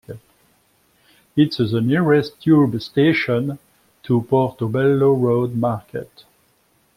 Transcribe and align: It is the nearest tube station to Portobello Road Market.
It 1.35 1.59
is 1.59 1.73
the 1.73 1.79
nearest 1.79 2.41
tube 2.41 2.81
station 2.81 3.59
to 4.01 4.23
Portobello 4.23 5.11
Road 5.13 5.53
Market. 5.53 6.25